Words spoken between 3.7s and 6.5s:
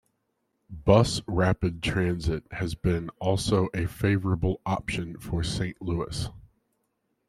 a favorable option for Saint Louis.